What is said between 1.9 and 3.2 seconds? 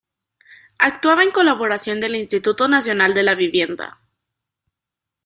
del Instituto Nacional